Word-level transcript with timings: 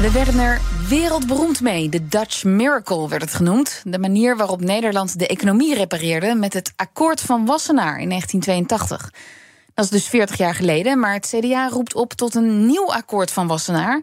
We 0.00 0.12
werden 0.12 0.38
er 0.40 0.60
wereldberoemd 0.88 1.60
mee. 1.60 1.88
De 1.88 2.08
Dutch 2.08 2.44
Miracle 2.44 3.08
werd 3.08 3.22
het 3.22 3.34
genoemd. 3.34 3.82
De 3.84 3.98
manier 3.98 4.36
waarop 4.36 4.60
Nederland 4.60 5.18
de 5.18 5.26
economie 5.26 5.74
repareerde 5.74 6.34
met 6.34 6.52
het 6.52 6.72
akkoord 6.76 7.20
van 7.20 7.46
Wassenaar 7.46 7.98
in 8.00 8.08
1982. 8.08 9.12
Dat 9.74 9.84
is 9.84 9.90
dus 9.90 10.08
40 10.08 10.36
jaar 10.36 10.54
geleden, 10.54 10.98
maar 10.98 11.12
het 11.12 11.34
CDA 11.36 11.68
roept 11.68 11.94
op 11.94 12.12
tot 12.12 12.34
een 12.34 12.66
nieuw 12.66 12.92
akkoord 12.92 13.30
van 13.30 13.46
Wassenaar. 13.46 14.02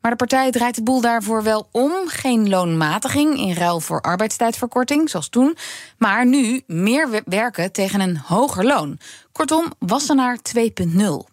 Maar 0.00 0.10
de 0.10 0.16
partij 0.16 0.50
draait 0.50 0.74
de 0.74 0.82
boel 0.82 1.00
daarvoor 1.00 1.42
wel 1.42 1.68
om. 1.72 1.92
Geen 2.06 2.48
loonmatiging 2.48 3.38
in 3.38 3.52
ruil 3.52 3.80
voor 3.80 4.00
arbeidstijdverkorting, 4.00 5.10
zoals 5.10 5.28
toen. 5.28 5.56
Maar 5.98 6.26
nu 6.26 6.62
meer 6.66 7.22
werken 7.24 7.72
tegen 7.72 8.00
een 8.00 8.16
hoger 8.16 8.64
loon. 8.64 8.98
Kortom, 9.32 9.72
Wassenaar 9.78 10.38
2.0. 10.56 11.31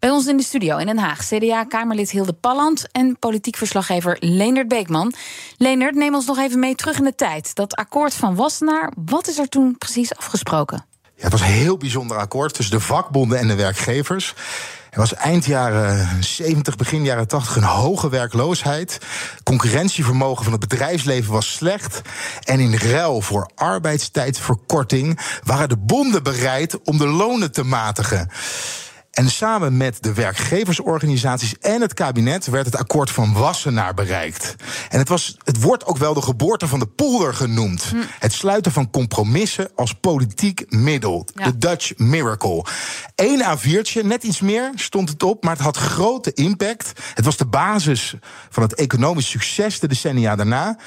Bij 0.00 0.10
ons 0.10 0.26
in 0.26 0.36
de 0.36 0.42
studio 0.42 0.76
in 0.76 0.86
Den 0.86 0.98
Haag, 0.98 1.24
CDA-Kamerlid 1.26 2.10
Hilde 2.10 2.32
Palland 2.32 2.86
en 2.92 3.16
politiek 3.18 3.56
verslaggever 3.56 4.16
Leendert 4.20 4.68
Beekman. 4.68 5.12
Leendert, 5.56 5.94
neem 5.94 6.14
ons 6.14 6.26
nog 6.26 6.38
even 6.38 6.58
mee 6.58 6.74
terug 6.74 6.98
in 6.98 7.04
de 7.04 7.14
tijd. 7.14 7.54
Dat 7.54 7.74
akkoord 7.74 8.14
van 8.14 8.34
Wassenaar, 8.34 8.92
wat 9.04 9.28
is 9.28 9.38
er 9.38 9.48
toen 9.48 9.78
precies 9.78 10.14
afgesproken? 10.14 10.84
Ja, 11.02 11.22
het 11.22 11.32
was 11.32 11.40
een 11.40 11.46
heel 11.46 11.76
bijzonder 11.76 12.16
akkoord 12.16 12.54
tussen 12.54 12.78
de 12.78 12.84
vakbonden 12.84 13.38
en 13.38 13.48
de 13.48 13.54
werkgevers. 13.54 14.34
Er 14.90 14.98
was 14.98 15.14
eind 15.14 15.44
jaren 15.44 16.24
70, 16.24 16.76
begin 16.76 17.04
jaren 17.04 17.28
80 17.28 17.56
een 17.56 17.62
hoge 17.62 18.08
werkloosheid. 18.08 18.98
Concurrentievermogen 19.42 20.44
van 20.44 20.52
het 20.52 20.68
bedrijfsleven 20.68 21.32
was 21.32 21.52
slecht. 21.52 22.00
En 22.44 22.60
in 22.60 22.74
ruil 22.74 23.20
voor 23.20 23.50
arbeidstijdverkorting 23.54 25.20
waren 25.44 25.68
de 25.68 25.78
bonden 25.78 26.22
bereid 26.22 26.82
om 26.82 26.98
de 26.98 27.06
lonen 27.06 27.52
te 27.52 27.62
matigen. 27.62 28.30
En 29.10 29.30
samen 29.30 29.76
met 29.76 30.02
de 30.02 30.14
werkgeversorganisaties 30.14 31.58
en 31.58 31.80
het 31.80 31.94
kabinet 31.94 32.46
werd 32.46 32.66
het 32.66 32.76
akkoord 32.76 33.10
van 33.10 33.32
Wassenaar 33.32 33.94
bereikt. 33.94 34.54
En 34.88 34.98
het, 34.98 35.08
was, 35.08 35.36
het 35.44 35.60
wordt 35.60 35.86
ook 35.86 35.96
wel 35.96 36.14
de 36.14 36.22
geboorte 36.22 36.68
van 36.68 36.78
de 36.78 36.86
polder 36.86 37.34
genoemd. 37.34 37.92
Het 38.18 38.32
sluiten 38.32 38.72
van 38.72 38.90
compromissen 38.90 39.70
als 39.74 39.94
politiek 39.94 40.64
middel. 40.68 41.26
De 41.34 41.58
Dutch 41.58 41.92
Miracle. 41.96 42.64
Eén 43.14 43.44
A4'tje, 43.44 44.04
net 44.04 44.22
iets 44.22 44.40
meer 44.40 44.70
stond 44.74 45.08
het 45.08 45.22
op, 45.22 45.42
maar 45.44 45.52
het 45.52 45.64
had 45.64 45.76
grote 45.76 46.32
impact. 46.32 46.92
Het 47.14 47.24
was 47.24 47.36
de 47.36 47.46
basis 47.46 48.14
van 48.50 48.62
het 48.62 48.74
economisch 48.74 49.30
succes 49.30 49.80
de 49.80 49.88
decennia 49.88 50.36
daarna. 50.36 50.78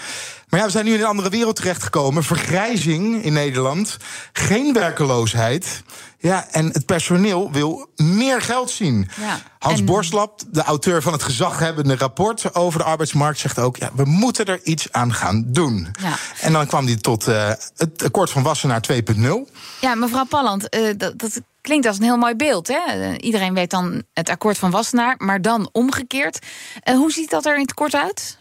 Maar 0.54 0.62
ja, 0.62 0.68
we 0.68 0.74
zijn 0.74 0.86
nu 0.86 0.94
in 0.94 1.00
een 1.00 1.06
andere 1.06 1.30
wereld 1.30 1.56
terechtgekomen. 1.56 2.24
Vergrijzing 2.24 3.24
in 3.24 3.34
Nederland, 3.34 3.98
geen 4.34 4.74
werkeloosheid. 4.74 5.84
Ja, 6.18 6.48
en 6.52 6.66
het 6.66 6.86
personeel 6.86 7.52
wil 7.52 7.90
meer 7.96 8.42
geld 8.42 8.72
zien. 8.72 9.10
Ja, 9.20 9.40
Hans 9.60 9.80
en- 9.80 9.86
Borslap, 9.86 10.42
de 10.52 10.64
auteur 10.64 11.02
van 11.02 11.14
het 11.14 11.24
gezaghebbende 11.24 11.96
rapport 11.96 12.56
over 12.56 12.80
de 12.80 12.86
arbeidsmarkt, 12.86 13.40
zegt 13.40 13.60
ook: 13.60 13.78
ja, 13.78 13.90
we 13.94 14.06
moeten 14.06 14.46
er 14.46 14.60
iets 14.64 14.92
aan 14.92 15.14
gaan 15.14 15.44
doen. 15.48 15.88
Ja. 16.02 16.16
En 16.42 16.54
dan 16.54 16.68
kwam 16.68 16.86
hij 16.86 16.96
tot 16.96 17.28
eh, 17.28 17.52
het 17.78 18.04
akkoord 18.04 18.30
van 18.30 18.44
Wassenaar 18.44 18.82
2.0. 18.92 19.52
Ja, 19.82 19.96
mevrouw 19.96 20.26
Palland, 20.26 20.70
eh, 20.70 20.82
dat, 20.98 21.20
dat 21.20 21.42
klinkt 21.62 21.88
als 21.88 21.98
een 21.98 22.04
heel 22.04 22.18
mooi 22.18 22.36
beeld. 22.36 22.68
Hè? 22.68 22.80
Eh, 22.88 23.14
iedereen 23.20 23.54
weet 23.54 23.70
dan 23.70 24.04
het 24.14 24.30
akkoord 24.30 24.58
van 24.58 24.72
Wassenaar, 24.72 25.16
maar 25.18 25.42
dan 25.42 25.70
omgekeerd. 25.72 26.40
Eh, 26.80 26.96
hoe 26.96 27.12
ziet 27.12 27.30
dat 27.30 27.46
er 27.46 27.56
in 27.56 27.62
het 27.62 27.74
kort 27.74 27.96
uit? 27.96 28.38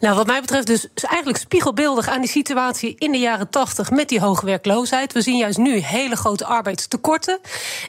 Nou, 0.00 0.16
wat 0.16 0.26
mij 0.26 0.40
betreft 0.40 0.66
dus 0.66 0.86
is 0.94 1.04
eigenlijk 1.04 1.38
spiegelbeeldig 1.38 2.08
aan 2.08 2.20
die 2.20 2.30
situatie 2.30 2.94
in 2.98 3.12
de 3.12 3.18
jaren 3.18 3.50
80 3.50 3.90
met 3.90 4.08
die 4.08 4.20
hoge 4.20 4.46
werkloosheid. 4.46 5.12
We 5.12 5.20
zien 5.22 5.36
juist 5.36 5.58
nu 5.58 5.76
hele 5.78 6.16
grote 6.16 6.44
arbeidstekorten. 6.44 7.38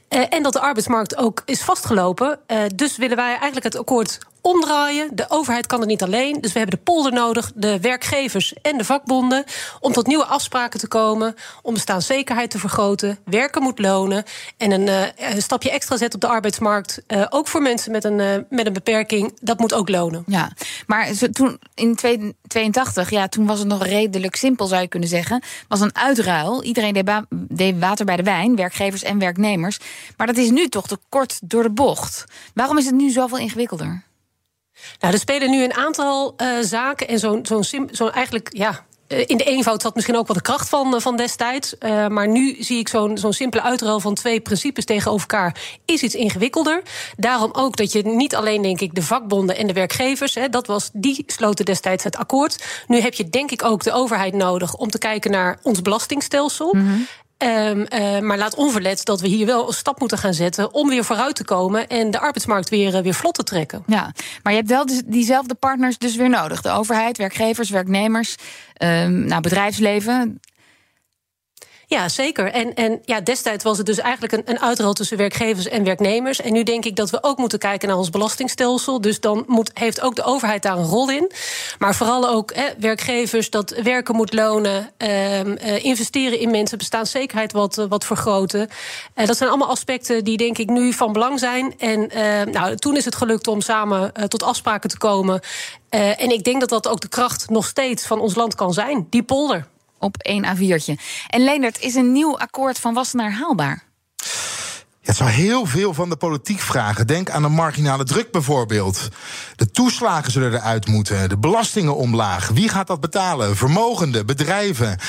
Eh, 0.07 0.23
en 0.29 0.43
dat 0.43 0.53
de 0.53 0.59
arbeidsmarkt 0.59 1.17
ook 1.17 1.41
is 1.45 1.61
vastgelopen. 1.61 2.39
Eh, 2.47 2.59
dus 2.75 2.97
willen 2.97 3.15
wij 3.15 3.29
eigenlijk 3.29 3.63
het 3.63 3.77
akkoord 3.77 4.17
omdraaien. 4.47 5.15
De 5.15 5.25
overheid 5.29 5.65
kan 5.67 5.79
het 5.79 5.89
niet 5.89 6.03
alleen. 6.03 6.41
Dus 6.41 6.53
we 6.53 6.59
hebben 6.59 6.77
de 6.77 6.83
polder 6.83 7.13
nodig, 7.13 7.51
de 7.55 7.79
werkgevers 7.79 8.53
en 8.61 8.77
de 8.77 8.83
vakbonden. 8.83 9.43
om 9.79 9.91
tot 9.91 10.07
nieuwe 10.07 10.25
afspraken 10.25 10.79
te 10.79 10.87
komen. 10.87 11.35
om 11.61 11.73
bestaanszekerheid 11.73 12.49
te 12.49 12.59
vergroten. 12.59 13.17
Werken 13.25 13.61
moet 13.61 13.79
lonen. 13.79 14.23
En 14.57 14.71
een, 14.71 14.87
eh, 14.87 15.35
een 15.35 15.41
stapje 15.41 15.71
extra 15.71 15.97
zetten 15.97 16.21
op 16.21 16.27
de 16.27 16.35
arbeidsmarkt. 16.35 17.01
eh, 17.07 17.25
ook 17.29 17.47
voor 17.47 17.61
mensen 17.61 17.91
met 17.91 18.03
een, 18.03 18.19
eh, 18.19 18.37
met 18.49 18.65
een 18.65 18.73
beperking. 18.73 19.37
Dat 19.41 19.59
moet 19.59 19.73
ook 19.73 19.89
lonen. 19.89 20.23
Ja, 20.27 20.51
maar 20.85 21.11
toen 21.31 21.59
in 21.73 21.95
82, 22.47 23.09
ja, 23.09 23.27
toen 23.27 23.45
was 23.45 23.59
het 23.59 23.67
nog 23.67 23.85
redelijk 23.85 24.35
simpel, 24.35 24.65
zou 24.65 24.81
je 24.81 24.87
kunnen 24.87 25.09
zeggen. 25.09 25.43
Was 25.67 25.81
een 25.81 25.95
uitruil. 25.95 26.63
Iedereen 26.63 26.93
deed 27.31 27.79
water 27.79 28.05
bij 28.05 28.15
de 28.15 28.23
wijn, 28.23 28.55
werkgevers 28.55 29.03
en 29.03 29.19
werknemers. 29.19 29.79
Maar 30.17 30.27
dat 30.27 30.37
is 30.37 30.49
nu 30.49 30.67
toch 30.67 30.87
te 30.87 30.97
kort 31.09 31.39
door 31.43 31.63
de 31.63 31.71
bocht. 31.71 32.25
Waarom 32.53 32.77
is 32.77 32.85
het 32.85 32.95
nu 32.95 33.09
zoveel 33.09 33.37
ingewikkelder? 33.37 34.05
Nou, 34.99 35.13
er 35.13 35.19
spelen 35.19 35.49
nu 35.49 35.63
een 35.63 35.73
aantal 35.73 36.33
eh, 36.37 36.47
zaken. 36.61 37.07
En 37.07 37.19
zo'n 37.19 37.45
zo'n 37.91 38.11
eigenlijk, 38.11 38.49
ja. 38.51 38.85
eh, 39.07 39.23
In 39.27 39.37
de 39.37 39.43
eenvoud 39.43 39.81
zat 39.81 39.95
misschien 39.95 40.17
ook 40.17 40.27
wel 40.27 40.35
de 40.35 40.41
kracht 40.41 40.69
van, 40.69 40.95
eh, 40.95 41.01
van 41.01 41.17
destijds. 41.17 41.75
Maar 42.09 42.27
nu 42.27 42.55
zie 42.59 42.79
ik 42.79 42.87
zo'n 42.87 43.17
zo'n 43.17 43.33
simpele 43.33 43.63
uitruil 43.63 43.99
van 43.99 44.13
twee 44.13 44.39
principes 44.39 44.85
tegenover 44.85 45.21
elkaar. 45.21 45.55
Is 45.85 46.03
iets 46.03 46.15
ingewikkelder. 46.15 46.81
Daarom 47.17 47.49
ook 47.53 47.75
dat 47.75 47.91
je 47.91 48.01
niet 48.05 48.35
alleen, 48.35 48.61
denk 48.61 48.81
ik, 48.81 48.95
de 48.95 49.01
vakbonden 49.03 49.57
en 49.57 49.67
de 49.67 49.73
werkgevers. 49.73 50.35
Hè, 50.35 50.49
dat 50.49 50.67
was, 50.67 50.89
die 50.93 51.23
sloten 51.27 51.65
destijds 51.65 52.03
het 52.03 52.17
akkoord. 52.17 52.63
Nu 52.87 52.99
heb 52.99 53.13
je, 53.13 53.29
denk 53.29 53.51
ik, 53.51 53.63
ook 53.63 53.83
de 53.83 53.91
overheid 53.91 54.33
nodig 54.33 54.75
om 54.75 54.89
te 54.89 54.97
kijken 54.97 55.31
naar 55.31 55.59
ons 55.61 55.81
belastingstelsel. 55.81 56.75
Ehm, 57.37 57.81
eh, 57.81 58.19
maar 58.19 58.37
laat 58.37 58.55
onverlet 58.55 59.05
dat 59.05 59.21
we 59.21 59.27
hier 59.27 59.45
wel 59.45 59.67
een 59.67 59.73
stap 59.73 59.99
moeten 59.99 60.17
gaan 60.17 60.33
zetten 60.33 60.73
om 60.73 60.89
weer 60.89 61.03
vooruit 61.03 61.35
te 61.35 61.43
komen 61.43 61.87
en 61.87 62.11
de 62.11 62.19
arbeidsmarkt 62.19 62.69
weer, 62.69 62.95
eh, 62.95 63.01
weer 63.01 63.13
vlot 63.13 63.33
te 63.33 63.43
trekken. 63.43 63.83
Ja, 63.87 64.11
maar 64.43 64.53
je 64.53 64.59
hebt 64.59 64.71
wel 64.71 64.85
dus 64.85 65.01
diezelfde 65.05 65.53
partners 65.53 65.97
dus 65.97 66.15
weer 66.15 66.29
nodig. 66.29 66.61
De 66.61 66.71
overheid, 66.71 67.17
werkgevers, 67.17 67.69
werknemers, 67.69 68.35
ehm, 68.73 69.25
nou, 69.25 69.41
bedrijfsleven. 69.41 70.39
Ja, 71.89 72.09
zeker. 72.09 72.51
En, 72.51 72.73
en 72.73 73.01
ja, 73.05 73.21
destijds 73.21 73.63
was 73.63 73.77
het 73.77 73.85
dus 73.85 73.97
eigenlijk 73.97 74.33
een, 74.33 74.59
een 74.63 74.93
tussen 74.93 75.17
werkgevers 75.17 75.67
en 75.67 75.83
werknemers. 75.83 76.41
En 76.41 76.53
nu 76.53 76.63
denk 76.63 76.85
ik 76.85 76.95
dat 76.95 77.09
we 77.09 77.23
ook 77.23 77.37
moeten 77.37 77.59
kijken 77.59 77.87
naar 77.87 77.97
ons 77.97 78.09
belastingstelsel. 78.09 79.01
Dus 79.01 79.19
dan 79.19 79.43
moet, 79.47 79.71
heeft 79.73 80.01
ook 80.01 80.15
de 80.15 80.23
overheid 80.23 80.63
daar 80.63 80.77
een 80.77 80.85
rol 80.85 81.11
in. 81.11 81.31
Maar 81.77 81.95
vooral 81.95 82.29
ook 82.29 82.53
hè, 82.53 82.67
werkgevers 82.79 83.49
dat 83.49 83.69
werken 83.69 84.15
moet 84.15 84.33
lonen, 84.33 84.91
ehm, 84.97 85.51
eh, 85.51 85.83
investeren 85.83 86.39
in 86.39 86.51
mensen, 86.51 86.77
bestaanszekerheid 86.77 87.51
wat, 87.51 87.77
eh, 87.77 87.85
wat 87.89 88.05
vergroten. 88.05 88.69
Eh, 89.13 89.27
dat 89.27 89.37
zijn 89.37 89.49
allemaal 89.49 89.69
aspecten 89.69 90.23
die 90.23 90.37
denk 90.37 90.57
ik 90.57 90.69
nu 90.69 90.93
van 90.93 91.13
belang 91.13 91.39
zijn. 91.39 91.73
En 91.77 92.09
eh, 92.09 92.53
nou, 92.53 92.75
toen 92.75 92.95
is 92.95 93.05
het 93.05 93.15
gelukt 93.15 93.47
om 93.47 93.61
samen 93.61 94.13
eh, 94.13 94.23
tot 94.23 94.43
afspraken 94.43 94.89
te 94.89 94.97
komen. 94.97 95.39
Eh, 95.89 96.21
en 96.21 96.31
ik 96.31 96.43
denk 96.43 96.59
dat 96.59 96.69
dat 96.69 96.87
ook 96.87 97.01
de 97.01 97.09
kracht 97.09 97.49
nog 97.49 97.65
steeds 97.65 98.05
van 98.05 98.19
ons 98.19 98.35
land 98.35 98.55
kan 98.55 98.73
zijn. 98.73 99.07
Die 99.09 99.23
polder. 99.23 99.67
Op 99.99 100.17
één 100.17 100.45
A4'tje. 100.45 100.93
En 101.27 101.43
Leendert, 101.43 101.79
is 101.79 101.95
een 101.95 102.11
nieuw 102.11 102.37
akkoord 102.37 102.79
van 102.79 102.93
Wassenaar 102.93 103.31
haalbaar? 103.31 103.83
Ja, 105.07 105.13
het 105.13 105.15
zou 105.15 105.29
heel 105.29 105.65
veel 105.65 105.93
van 105.93 106.09
de 106.09 106.15
politiek 106.15 106.59
vragen. 106.59 107.07
Denk 107.07 107.29
aan 107.29 107.41
de 107.41 107.47
marginale 107.47 108.03
druk 108.03 108.31
bijvoorbeeld. 108.31 109.07
De 109.55 109.71
toeslagen 109.71 110.31
zullen 110.31 110.53
eruit 110.53 110.87
moeten, 110.87 111.29
de 111.29 111.37
belastingen 111.37 111.95
omlaag. 111.95 112.47
Wie 112.47 112.69
gaat 112.69 112.87
dat 112.87 112.99
betalen? 112.99 113.55
Vermogenden, 113.55 114.25
bedrijven. 114.25 114.99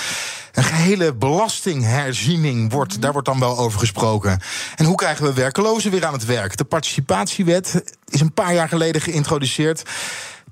Een 0.53 0.65
gehele 0.65 1.15
belastingherziening 1.15 2.73
wordt, 2.73 3.01
daar 3.01 3.13
wordt 3.13 3.29
dan 3.29 3.41
wel 3.41 3.59
over 3.59 3.79
gesproken. 3.79 4.41
En 4.77 4.85
hoe 4.85 4.97
krijgen 4.97 5.25
we 5.25 5.33
werklozen 5.33 5.91
weer 5.91 6.07
aan 6.07 6.13
het 6.13 6.25
werk? 6.25 6.57
De 6.57 6.65
participatiewet 6.65 7.83
is 8.09 8.21
een 8.21 8.33
paar 8.33 8.55
jaar 8.55 8.69
geleden 8.69 9.01
geïntroduceerd 9.01 9.83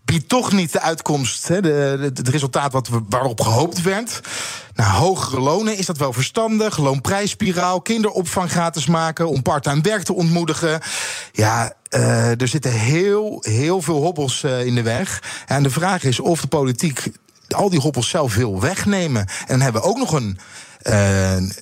biedt 0.06 0.28
toch 0.28 0.52
niet 0.52 0.72
de 0.72 0.80
uitkomst, 0.80 1.48
hè, 1.48 1.60
de, 1.60 1.98
het 2.00 2.28
resultaat 2.28 2.72
wat 2.72 2.88
waarop 3.08 3.40
gehoopt 3.40 3.82
werd. 3.82 4.20
Nou, 4.74 4.92
hogere 4.92 5.40
lonen, 5.40 5.78
is 5.78 5.86
dat 5.86 5.98
wel 5.98 6.12
verstandig? 6.12 6.76
Loonprijsspiraal, 6.78 7.80
kinderopvang 7.80 8.50
gratis 8.50 8.86
maken... 8.86 9.28
om 9.28 9.42
parttime 9.42 9.80
werk 9.80 10.02
te 10.02 10.14
ontmoedigen. 10.14 10.80
Ja, 11.32 11.72
eh, 11.88 12.40
er 12.40 12.48
zitten 12.48 12.72
heel, 12.72 13.38
heel 13.40 13.82
veel 13.82 14.02
hobbels 14.02 14.42
eh, 14.42 14.66
in 14.66 14.74
de 14.74 14.82
weg. 14.82 15.22
En 15.46 15.62
de 15.62 15.70
vraag 15.70 16.04
is 16.04 16.20
of 16.20 16.40
de 16.40 16.46
politiek 16.46 17.10
al 17.48 17.70
die 17.70 17.80
hobbels 17.80 18.08
zelf 18.08 18.34
wil 18.34 18.60
wegnemen. 18.60 19.20
En 19.20 19.46
dan 19.46 19.60
hebben 19.60 19.82
we 19.82 19.88
ook 19.88 19.98
nog 19.98 20.12
een. 20.12 20.38
Uh, 20.82 20.92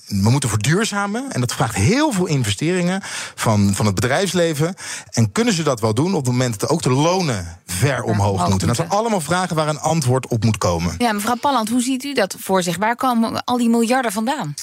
we 0.07 0.31
moeten 0.31 0.49
verduurzamen. 0.49 1.25
En 1.33 1.41
dat 1.41 1.53
vraagt 1.53 1.75
heel 1.75 2.13
veel 2.13 2.27
investeringen 2.27 3.01
van, 3.35 3.75
van 3.75 3.87
het 3.87 3.95
bedrijfsleven. 3.95 4.75
En 5.11 5.33
kunnen 5.33 5.55
ze 5.55 5.63
dat 5.63 5.81
wel 5.81 5.95
doen 5.95 6.15
op 6.15 6.25
het 6.25 6.33
moment 6.33 6.61
dat 6.61 6.71
ook 6.71 6.83
de 6.83 6.91
lonen 6.91 7.59
ver 7.67 8.03
omhoog 8.03 8.49
moeten? 8.49 8.67
Dat 8.67 8.77
zijn 8.77 8.89
allemaal 8.89 9.21
vragen 9.21 9.57
waar 9.57 9.69
een 9.69 9.81
antwoord 9.81 10.27
op 10.27 10.45
moet 10.45 10.59
komen. 10.59 10.95
Ja, 10.99 11.13
mevrouw 11.13 11.37
Palland, 11.37 11.69
hoe 11.69 11.81
ziet 11.81 12.05
u 12.05 12.15
dat 12.15 12.37
voor 12.39 12.63
zich? 12.63 12.77
Waar 12.77 12.97
komen 12.97 13.45
al 13.45 13.57
die 13.57 13.69
miljarden 13.69 14.13
vandaan? 14.13 14.55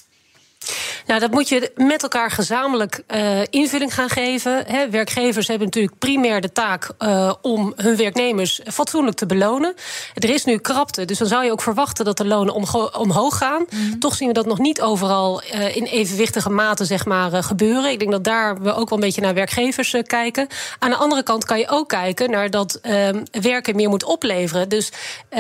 Nou, 1.11 1.23
dat 1.23 1.31
moet 1.31 1.49
je 1.49 1.71
met 1.75 2.03
elkaar 2.03 2.31
gezamenlijk 2.31 3.03
uh, 3.07 3.39
invulling 3.49 3.93
gaan 3.93 4.09
geven. 4.09 4.63
He, 4.67 4.89
werkgevers 4.89 5.47
hebben 5.47 5.67
natuurlijk 5.67 5.99
primair 5.99 6.41
de 6.41 6.51
taak 6.51 6.89
uh, 6.99 7.33
om 7.41 7.73
hun 7.75 7.95
werknemers 7.95 8.61
fatsoenlijk 8.65 9.17
te 9.17 9.25
belonen. 9.25 9.73
Er 10.13 10.29
is 10.29 10.45
nu 10.45 10.57
krapte, 10.57 11.05
dus 11.05 11.17
dan 11.17 11.27
zou 11.27 11.45
je 11.45 11.51
ook 11.51 11.61
verwachten 11.61 12.05
dat 12.05 12.17
de 12.17 12.25
lonen 12.25 12.53
omhoog 12.93 13.37
gaan. 13.37 13.65
Mm. 13.69 13.99
Toch 13.99 14.15
zien 14.15 14.27
we 14.27 14.33
dat 14.33 14.45
nog 14.45 14.59
niet 14.59 14.81
overal 14.81 15.43
uh, 15.43 15.75
in 15.75 15.83
evenwichtige 15.83 16.49
mate 16.49 16.85
zeg 16.85 17.05
maar, 17.05 17.43
gebeuren. 17.43 17.91
Ik 17.91 17.99
denk 17.99 18.11
dat 18.11 18.23
daar 18.23 18.61
we 18.61 18.73
ook 18.73 18.89
wel 18.89 18.97
een 18.97 19.05
beetje 19.05 19.21
naar 19.21 19.33
werkgevers 19.33 19.95
kijken. 20.07 20.47
Aan 20.79 20.89
de 20.89 20.95
andere 20.95 21.23
kant 21.23 21.45
kan 21.45 21.59
je 21.59 21.69
ook 21.69 21.89
kijken 21.89 22.29
naar 22.29 22.49
dat 22.49 22.79
ehm, 22.81 23.23
werken 23.31 23.75
meer 23.75 23.89
moet 23.89 24.03
opleveren. 24.03 24.69
Dus 24.69 24.91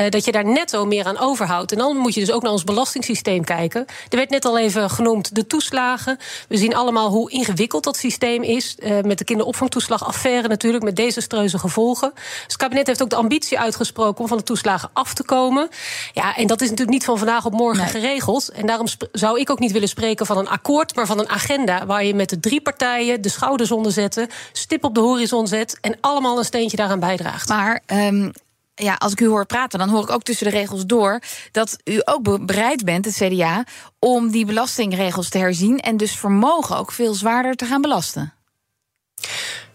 dat 0.09 0.25
je 0.25 0.31
daar 0.31 0.45
netto 0.45 0.85
meer 0.85 1.05
aan 1.05 1.17
overhoudt. 1.17 1.71
En 1.71 1.77
dan 1.77 1.97
moet 1.97 2.13
je 2.13 2.19
dus 2.19 2.31
ook 2.31 2.41
naar 2.41 2.51
ons 2.51 2.63
belastingssysteem 2.63 3.43
kijken. 3.43 3.85
Er 4.09 4.17
werd 4.17 4.29
net 4.29 4.45
al 4.45 4.57
even 4.57 4.89
genoemd 4.89 5.35
de 5.35 5.47
toeslagen. 5.61 6.17
We 6.47 6.57
zien 6.57 6.75
allemaal 6.75 7.09
hoe 7.09 7.31
ingewikkeld 7.31 7.83
dat 7.83 7.97
systeem 7.97 8.43
is. 8.43 8.75
Uh, 8.79 9.01
met 9.01 9.17
de 9.17 9.23
kinderopvangtoeslagaffaire 9.23 10.47
natuurlijk, 10.47 10.83
met 10.83 10.95
desastreuze 10.95 11.59
gevolgen. 11.59 12.11
Dus 12.13 12.43
het 12.43 12.57
kabinet 12.57 12.87
heeft 12.87 13.01
ook 13.01 13.09
de 13.09 13.15
ambitie 13.15 13.59
uitgesproken 13.59 14.21
om 14.21 14.27
van 14.27 14.37
de 14.37 14.43
toeslagen 14.43 14.89
af 14.93 15.13
te 15.13 15.23
komen. 15.23 15.69
Ja, 16.13 16.35
en 16.35 16.47
dat 16.47 16.61
is 16.61 16.69
natuurlijk 16.69 16.97
niet 16.97 17.05
van 17.05 17.17
vandaag 17.17 17.45
op 17.45 17.53
morgen 17.53 17.83
nee. 17.83 17.91
geregeld. 17.91 18.49
En 18.49 18.65
daarom 18.65 18.87
zou 19.11 19.39
ik 19.39 19.49
ook 19.49 19.59
niet 19.59 19.71
willen 19.71 19.87
spreken 19.87 20.25
van 20.25 20.37
een 20.37 20.49
akkoord, 20.49 20.95
maar 20.95 21.05
van 21.05 21.19
een 21.19 21.29
agenda 21.29 21.85
waar 21.85 22.03
je 22.03 22.15
met 22.15 22.29
de 22.29 22.39
drie 22.39 22.61
partijen 22.61 23.21
de 23.21 23.29
schouders 23.29 23.71
onder 23.71 23.91
zetten, 23.91 24.27
stip 24.51 24.83
op 24.83 24.95
de 24.95 25.01
horizon 25.01 25.47
zet 25.47 25.77
en 25.81 25.97
allemaal 26.01 26.37
een 26.37 26.45
steentje 26.45 26.77
daaraan 26.77 26.99
bijdraagt. 26.99 27.49
Maar 27.49 27.81
um, 27.87 28.31
ja, 28.75 28.93
als 28.93 29.11
ik 29.11 29.19
u 29.19 29.27
hoor 29.27 29.45
praten, 29.45 29.79
dan 29.79 29.89
hoor 29.89 30.03
ik 30.03 30.09
ook 30.09 30.23
tussen 30.23 30.45
de 30.45 30.57
regels 30.57 30.85
door 30.85 31.21
dat 31.51 31.77
u 31.83 32.01
ook 32.03 32.45
bereid 32.45 32.85
bent, 32.85 33.05
het 33.05 33.15
CDA, 33.15 33.63
om 33.99 34.31
die 34.31 34.45
belastingregels 34.45 35.29
te 35.29 35.37
herzien 35.37 35.79
en 35.79 35.97
dus 35.97 36.11
vermogen 36.11 36.77
ook 36.77 36.91
veel 36.91 37.13
zwaarder 37.13 37.55
te 37.55 37.65
gaan 37.65 37.81
belasten. 37.81 38.33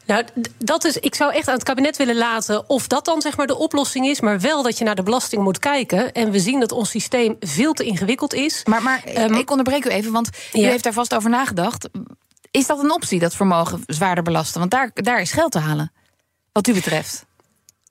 Nou, 0.06 0.24
dat 0.58 0.84
is, 0.84 0.96
ik 0.96 1.14
zou 1.14 1.32
echt 1.32 1.48
aan 1.48 1.54
het 1.54 1.62
kabinet 1.62 1.96
willen 1.96 2.16
laten 2.16 2.68
of 2.68 2.86
dat 2.86 3.04
dan 3.04 3.20
zeg 3.20 3.36
maar 3.36 3.46
de 3.46 3.56
oplossing 3.56 4.06
is, 4.06 4.20
maar 4.20 4.40
wel 4.40 4.62
dat 4.62 4.78
je 4.78 4.84
naar 4.84 4.94
de 4.94 5.02
belasting 5.02 5.42
moet 5.42 5.58
kijken. 5.58 6.12
En 6.12 6.30
we 6.30 6.40
zien 6.40 6.60
dat 6.60 6.72
ons 6.72 6.90
systeem 6.90 7.36
veel 7.40 7.72
te 7.72 7.84
ingewikkeld 7.84 8.34
is. 8.34 8.64
Maar, 8.64 8.82
maar 8.82 9.02
um, 9.16 9.34
ik 9.34 9.50
onderbreek 9.50 9.84
u 9.84 9.88
even, 9.88 10.12
want 10.12 10.30
u 10.52 10.60
heeft 10.60 10.84
daar 10.84 10.92
vast 10.92 11.14
over 11.14 11.30
nagedacht. 11.30 11.88
Is 12.50 12.66
dat 12.66 12.82
een 12.82 12.92
optie, 12.92 13.18
dat 13.18 13.34
vermogen 13.34 13.82
zwaarder 13.86 14.24
belasten? 14.24 14.58
Want 14.58 14.70
daar, 14.70 14.90
daar 14.94 15.20
is 15.20 15.32
geld 15.32 15.52
te 15.52 15.58
halen, 15.58 15.92
wat 16.52 16.66
u 16.66 16.72
betreft. 16.72 17.26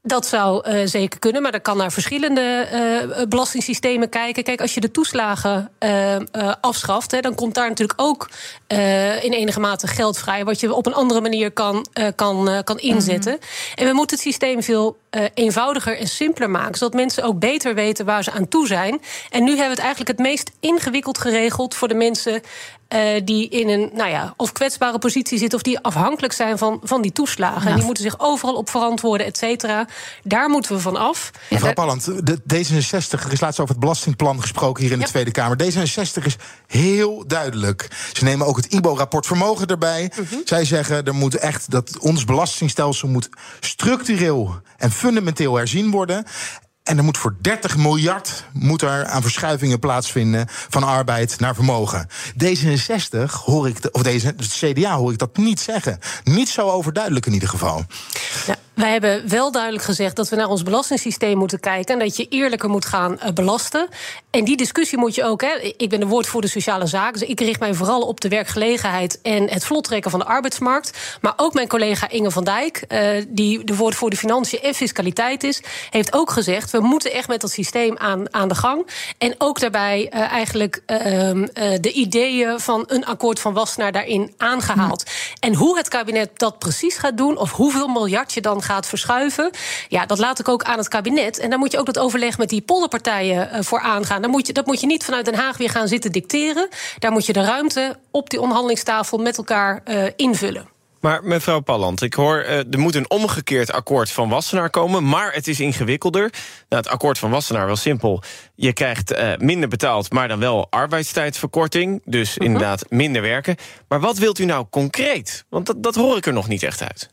Dat 0.08 0.26
zou 0.26 0.70
uh, 0.70 0.82
zeker 0.86 1.20
kunnen, 1.20 1.42
maar 1.42 1.52
dan 1.52 1.62
kan 1.62 1.78
naar 1.78 1.92
verschillende 1.92 2.68
uh, 2.74 3.26
belastingssystemen 3.28 4.10
kijken. 4.10 4.44
Kijk, 4.44 4.62
als 4.62 4.74
je 4.74 4.82
de 4.82 4.92
toeslagen 4.92 5.72
uh, 5.80 6.18
afschaft, 6.62 7.12
hè, 7.12 7.20
dan 7.20 7.36
komt 7.36 7.54
daar 7.54 7.70
natuurlijk 7.70 8.02
ook 8.02 8.30
in 9.22 9.32
enige 9.32 9.60
mate 9.60 9.88
geld 9.88 10.18
vrij, 10.18 10.46
wat 10.46 10.60
je 10.60 10.74
op 10.74 10.86
een 10.86 10.94
andere 10.94 11.22
manier 11.22 11.52
kan, 11.52 11.86
kan, 12.16 12.64
kan 12.64 12.80
inzetten. 12.80 13.32
Mm 13.32 13.40
-hmm. 13.40 13.76
En 13.76 13.86
we 13.86 13.94
moeten 13.94 14.16
het 14.16 14.26
systeem 14.26 14.64
veel 14.64 14.98
eenvoudiger 15.34 15.98
en 15.98 16.08
simpeler 16.08 16.50
maken, 16.50 16.78
zodat 16.78 16.94
mensen 16.94 17.24
ook 17.24 17.40
beter 17.40 17.76
weten 17.76 18.06
waar 18.06 18.24
ze 18.24 18.32
aan 18.32 18.48
toe 18.48 18.68
zijn. 18.68 19.02
En 19.30 19.44
nu 19.44 19.50
hebben 19.50 19.66
we 19.66 19.76
het 19.76 19.80
eigenlijk 19.80 20.18
het 20.18 20.28
meest 20.28 20.52
ingewikkeld 20.60 21.18
geregeld 21.18 21.76
voor 21.76 21.88
de 21.88 21.94
mensen 21.94 22.42
uh, 22.90 23.22
die 23.24 23.50
in 23.50 23.70
een 23.70 23.90
nou 23.94 24.10
ja, 24.10 24.34
of 24.38 24.52
kwetsbare 24.52 25.00
positie 25.00 25.38
zitten... 25.38 25.58
of 25.58 25.64
die 25.64 25.80
afhankelijk 25.80 26.34
zijn 26.34 26.58
van, 26.58 26.80
van 26.84 27.02
die 27.02 27.12
toeslagen. 27.12 27.62
Ja. 27.62 27.70
En 27.70 27.76
die 27.76 27.86
moeten 27.86 28.04
zich 28.04 28.20
overal 28.20 28.56
op 28.56 28.70
verantwoorden, 28.70 29.28
et 29.28 29.38
cetera. 29.38 29.88
Daar 30.24 30.50
moeten 30.50 30.76
we 30.76 30.80
van 30.82 30.96
af. 30.96 31.32
Mevrouw 31.50 31.74
Palland, 31.74 32.06
de 32.06 32.40
D66, 32.40 33.26
er 33.26 33.32
is 33.32 33.42
laatst 33.42 33.60
over 33.60 33.72
het 33.72 33.80
belastingplan 33.80 34.42
gesproken... 34.42 34.84
hier 34.84 34.92
in 34.92 34.98
de 34.98 35.04
ja. 35.04 35.10
Tweede 35.10 35.32
Kamer. 35.32 35.58
D66 35.64 36.24
is 36.24 36.36
heel 36.68 37.24
duidelijk. 37.28 37.88
Ze 38.14 38.24
nemen 38.24 38.48
ook 38.48 38.56
het 38.56 38.66
IBO-rapport 38.66 39.26
vermogen 39.26 39.68
erbij. 39.68 40.12
Uh 40.20 40.30
-huh. 40.30 40.40
Zij 40.46 40.66
zeggen, 40.66 41.06
er 41.06 41.16
moet 41.16 41.36
echt 41.36 41.72
dat 41.72 41.98
ons 42.00 42.26
belastingstelsel 42.26 43.08
moet 43.08 43.30
structureel 43.60 44.62
en 44.78 44.92
fundamenteel 45.06 45.56
herzien 45.56 45.92
worden. 45.92 46.26
En 46.86 46.98
er 46.98 47.04
moet 47.04 47.18
voor 47.18 47.36
30 47.42 47.78
miljard 47.78 48.44
moet 48.54 48.82
er 48.82 49.06
aan 49.06 49.22
verschuivingen 49.22 49.80
plaatsvinden 49.80 50.46
van 50.50 50.84
arbeid 50.84 51.40
naar 51.40 51.56
vermogen. 51.56 52.08
D66 52.44 53.32
hoor 53.46 53.68
ik, 53.68 53.78
of 53.92 54.02
deze, 54.02 54.28
het 54.28 54.48
CDA 54.48 54.98
hoor 54.98 55.12
ik 55.12 55.18
dat 55.18 55.38
niet 55.38 55.60
zeggen. 55.60 56.00
Niet 56.24 56.50
zo 56.50 56.70
overduidelijk 56.70 57.26
in 57.26 57.34
ieder 57.34 57.50
geval. 57.50 57.86
Wij 58.76 58.92
hebben 58.92 59.30
wel 59.30 59.52
duidelijk 59.52 59.84
gezegd 59.84 60.16
dat 60.16 60.30
we 60.30 60.36
naar 60.36 60.48
ons 60.48 60.64
belastingssysteem 60.64 61.38
moeten 61.38 61.60
kijken. 61.60 61.94
En 61.94 62.00
dat 62.00 62.18
je 62.18 62.28
eerlijker 62.28 62.70
moet 62.70 62.86
gaan 62.86 63.12
uh, 63.12 63.30
belasten. 63.34 63.88
En 64.30 64.44
die 64.44 64.58
discussie 64.58 64.98
moet 64.98 65.16
je 65.16 65.24
ook. 65.24 65.42
Hè, 65.42 65.74
ik 65.78 65.90
ben 65.90 66.00
de 66.00 66.06
woordvoerder 66.06 66.50
sociale 66.50 66.88
zaken. 66.88 67.20
Dus 67.20 67.30
ik 67.30 67.40
richt 67.40 67.60
mij 67.60 67.74
vooral 67.74 68.02
op 68.02 68.22
de 68.22 68.30
werkgelegenheid 68.30 69.22
en 69.22 69.50
het 69.50 69.66
vlottrekken 69.66 70.12
van 70.12 70.20
de 70.20 70.26
arbeidsmarkt. 70.26 71.18
Maar 71.22 71.34
ook 71.36 71.54
mijn 71.54 71.68
collega 71.68 72.10
Inge 72.10 72.32
van 72.32 72.44
Dijk, 72.44 72.86
uh, 72.90 73.24
die 73.28 73.64
de 73.64 73.76
woordvoerder 73.76 74.20
financiën 74.20 74.60
en 74.62 74.74
fiscaliteit 74.74 75.44
is, 75.44 75.62
heeft 75.90 76.14
ook 76.14 76.30
gezegd: 76.30 76.72
we 76.82 76.88
moeten 76.88 77.12
echt 77.12 77.28
met 77.28 77.42
dat 77.42 77.52
systeem 77.52 77.98
aan, 77.98 78.34
aan 78.34 78.48
de 78.48 78.56
gang. 78.56 78.88
En 79.18 79.36
ook 79.38 79.60
daarbij 79.60 80.12
uh, 80.14 80.20
eigenlijk 80.20 80.82
de 81.82 81.92
ideeën 81.94 82.60
van 82.60 82.84
een 82.88 83.06
akkoord 83.06 83.40
van 83.40 83.54
Wassenaar 83.54 83.92
daarin 83.92 84.34
aangehaald. 84.38 85.04
En 85.40 85.56
hoe 85.56 85.78
het 85.78 85.88
kabinet 85.88 86.30
dat 86.40 86.60
precies 86.60 86.98
gaat 86.98 87.18
doen, 87.18 87.38
of 87.38 87.52
hoeveel 87.52 87.88
miljard 87.88 88.34
je 88.34 88.42
dan 88.42 88.62
gaat 88.62 88.86
verschuiven. 88.86 89.50
Ja, 89.88 90.06
dat 90.06 90.20
laat 90.20 90.40
ik 90.40 90.48
ook 90.48 90.64
aan 90.64 90.78
het 90.78 90.88
kabinet. 90.88 91.40
En 91.40 91.50
daar 91.50 91.60
moet 91.60 91.72
je 91.72 91.80
ook 91.80 91.86
dat 91.86 92.00
overleg 92.00 92.38
met 92.38 92.50
die 92.50 92.62
polderpartijen 92.62 93.64
voor 93.64 93.80
aangaan. 93.80 94.22
Dan 94.22 94.32
moet 94.32 94.48
je, 94.48 94.54
dat 94.54 94.66
moet 94.66 94.80
je 94.80 94.88
niet 94.88 95.04
vanuit 95.04 95.26
Den 95.26 95.36
Haag 95.36 95.58
weer 95.58 95.70
gaan 95.70 95.88
zitten 95.88 96.12
dicteren. 96.12 96.70
Daar 97.00 97.12
moet 97.12 97.26
je 97.26 97.34
de 97.34 97.44
ruimte 97.44 97.98
op 98.12 98.30
die 98.30 98.40
onderhandelingstafel 98.40 99.18
met 99.18 99.38
elkaar 99.38 99.84
invullen. 100.16 100.75
Maar 101.06 101.24
mevrouw 101.24 101.60
Palland, 101.60 102.02
ik 102.02 102.14
hoor 102.14 102.44
uh, 102.44 102.58
er 102.58 102.80
moet 102.80 102.96
een 102.96 103.10
omgekeerd 103.10 103.72
akkoord 103.72 104.12
van 104.12 104.30
Wassenaar 104.30 104.70
komen, 104.70 105.10
maar 105.10 105.34
het 105.34 105.48
is 105.48 105.60
ingewikkelder. 105.60 106.22
Nou, 106.70 106.82
het 106.82 106.88
akkoord 106.88 107.18
van 107.18 107.30
Wassenaar 107.30 107.66
wel 107.66 107.76
simpel. 107.76 108.24
Je 108.56 108.74
krijgt 108.74 109.12
uh, 109.12 109.32
minder 109.38 109.70
betaald, 109.70 110.12
maar 110.12 110.28
dan 110.28 110.40
wel 110.40 110.68
arbeidstijdverkorting. 110.70 112.02
Dus 112.06 112.30
uh 112.30 112.36
-huh. 112.36 112.46
inderdaad 112.46 112.86
minder 112.90 113.22
werken. 113.22 113.56
Maar 113.88 114.00
wat 114.00 114.18
wilt 114.18 114.40
u 114.40 114.46
nou 114.46 114.66
concreet? 114.70 115.46
Want 115.50 115.66
dat, 115.66 115.84
dat 115.84 115.96
hoor 115.96 116.18
ik 116.18 116.26
er 116.26 116.34
nog 116.34 116.48
niet 116.48 116.64
echt 116.64 116.82
uit. 116.82 117.10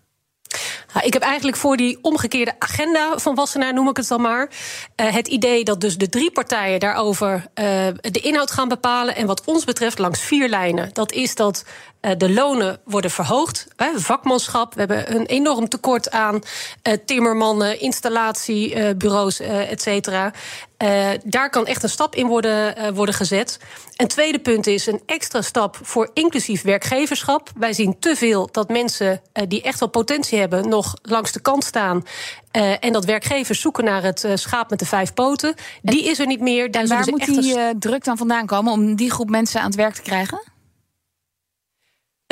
Nou, 0.94 1.06
ik 1.06 1.12
heb 1.12 1.23
eigenlijk 1.23 1.56
voor 1.56 1.77
die 1.77 1.99
omgekeerde 2.03 2.55
agenda 2.59 3.19
van 3.19 3.35
Wassenaar, 3.35 3.75
noem 3.75 3.89
ik 3.89 3.97
het 3.97 4.09
dan 4.09 4.21
maar, 4.21 4.50
uh, 4.97 5.15
het 5.15 5.29
idee 5.29 5.65
dat 5.65 5.81
dus 5.81 5.97
de 5.97 6.09
drie 6.09 6.31
partijen 6.31 6.81
daarover 6.81 7.47
de 7.55 8.21
inhoud 8.23 8.50
gaan 8.50 8.69
bepalen. 8.69 9.17
En 9.17 9.27
wat 9.27 9.44
ons 9.44 9.65
betreft 9.65 9.99
langs 9.99 10.20
vier 10.20 10.49
lijnen. 10.49 10.91
Dat 10.93 11.13
is 11.13 11.34
dat 11.34 11.65
de 12.17 12.32
lonen 12.32 12.81
worden 12.85 13.11
verhoogd. 13.11 13.67
Hè, 13.77 13.99
vakmanschap, 14.01 14.75
we 14.75 14.81
hebben 14.81 15.15
een 15.15 15.27
enorm 15.27 15.69
tekort 15.69 16.11
aan 16.11 16.35
uh, 16.35 16.94
timmermannen, 17.06 17.81
installatiebureaus, 17.81 19.41
et 19.41 19.82
cetera. 19.82 20.32
Uh, 20.82 21.09
daar 21.25 21.51
kan 21.51 21.67
echt 21.67 21.82
een 21.82 21.89
stap 21.89 22.15
in 22.15 22.27
worden, 22.27 22.79
uh, 22.79 22.89
worden 22.89 23.15
gezet. 23.15 23.59
Een 23.97 24.09
tweede 24.09 24.39
punt 24.39 24.67
is 24.67 24.87
een 24.87 25.03
extra 25.06 25.43
stap 25.43 25.79
voor 25.82 26.11
inclusief 26.15 26.63
werkgeverschap. 26.63 27.51
Wij 27.56 27.73
zien 27.73 27.97
te 27.99 28.17
veel 28.17 28.49
dat 28.53 28.69
mensen 28.69 29.11
uh, 29.35 29.44
die 29.49 29.63
echt 29.63 29.81
wel 29.81 29.89
potentie 29.89 30.39
hebben, 30.39 30.69
nog 30.69 30.94
langs 31.03 31.32
de 31.32 31.41
kant 31.41 31.65
staan. 31.65 32.05
en 32.81 32.93
dat 32.93 33.05
werkgevers 33.05 33.61
zoeken 33.61 33.85
naar 33.85 34.03
het 34.03 34.27
schaap 34.35 34.71
met 34.71 34.79
de 34.79 34.87
vijf 34.87 35.15
poten. 35.15 35.55
Die 35.82 36.05
is 36.05 36.19
er 36.19 36.27
niet 36.27 36.41
meer. 36.41 36.71
Daar 36.71 36.82
en 36.82 36.89
waar 36.89 37.09
moet 37.11 37.25
die 37.25 37.79
druk 37.79 38.05
dan 38.05 38.17
vandaan 38.17 38.47
komen 38.47 38.73
om 38.73 38.94
die 38.94 39.11
groep 39.11 39.31
mensen 39.31 39.61
aan 39.61 39.67
het 39.67 39.75
werk 39.75 39.94
te 39.94 40.03
krijgen? 40.03 40.52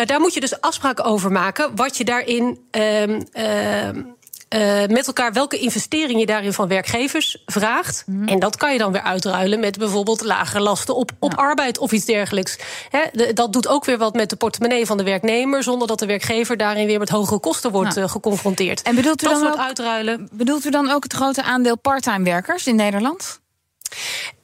Nou, 0.00 0.12
daar 0.12 0.21
moet 0.21 0.35
je 0.35 0.40
dus 0.40 0.61
afspraken 0.61 1.04
over 1.04 1.33
maken. 1.33 1.76
Wat 1.76 1.97
je 1.97 2.04
daarin. 2.04 2.59
Um, 2.71 3.26
um, 3.33 4.19
uh, 4.54 4.87
met 4.87 5.07
elkaar 5.07 5.33
welke 5.33 5.59
investering 5.59 6.21
je 6.21 6.26
daarin 6.26 6.52
van 6.52 6.69
werkgevers 6.69 7.42
vraagt. 7.47 8.02
Mm. 8.07 8.28
En 8.28 8.38
dat 8.38 8.57
kan 8.57 8.73
je 8.73 8.78
dan 8.78 8.92
weer 8.92 9.02
uitruilen 9.02 9.61
met 9.61 9.78
bijvoorbeeld 9.78 10.23
lagere 10.23 10.62
lasten 10.62 10.97
op, 10.97 11.11
op 11.19 11.30
ja. 11.30 11.37
arbeid 11.37 11.78
of 11.78 11.92
iets 11.92 12.04
dergelijks. 12.04 12.59
He, 12.88 13.00
de, 13.12 13.33
dat 13.33 13.52
doet 13.52 13.69
ook 13.69 13.85
weer 13.85 13.99
wat 13.99 14.14
met 14.14 14.30
de 14.30 14.37
portemonnee 14.37 14.87
van 14.87 14.97
de 14.97 15.02
werknemer, 15.02 15.62
zonder 15.62 15.88
dat 15.88 15.99
de 15.99 16.07
werkgever 16.07 16.57
daarin 16.57 16.87
weer 16.87 16.99
met 16.99 17.09
hogere 17.09 17.40
kosten 17.40 17.71
wordt 17.71 17.95
ja. 17.95 18.02
uh, 18.02 18.09
geconfronteerd. 18.09 18.83
En 18.83 18.95
bedoelt 18.95 19.23
u, 19.23 19.26
dat 19.26 19.35
dan 19.35 19.42
soort 19.42 19.59
ook, 19.59 19.66
uitruilen. 19.66 20.28
bedoelt 20.33 20.64
u 20.64 20.71
dan 20.71 20.90
ook 20.90 21.02
het 21.02 21.12
grote 21.12 21.42
aandeel 21.42 21.78
parttime 21.78 22.25
werkers 22.25 22.66
in 22.66 22.76
Nederland? 22.76 23.40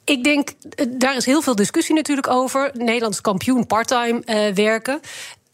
Ik 0.03 0.23
denk, 0.23 0.49
daar 0.87 1.15
is 1.15 1.25
heel 1.25 1.41
veel 1.41 1.55
discussie 1.55 1.95
natuurlijk 1.95 2.27
over. 2.27 2.71
Nederlands 2.73 3.21
kampioen 3.21 3.65
parttime 3.65 4.21
uh, 4.25 4.53
werken. 4.53 4.99